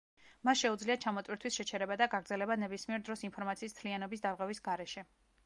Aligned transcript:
მას 0.47 0.61
შეუძლია 0.61 0.95
ჩამოტვირთვის 1.03 1.59
შეჩერება 1.59 1.97
და 2.03 2.07
გაგრძელება 2.15 2.57
ნებისმიერ 2.63 3.05
დროს 3.11 3.23
ინფორმაციის 3.31 3.79
მთლიანობის 3.79 4.27
დარღვევის 4.27 4.65
გარეშე. 4.71 5.07